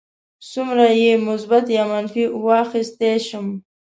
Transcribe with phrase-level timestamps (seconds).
[0.51, 3.47] څومره یې مثبت یا منفي واخیستی شم.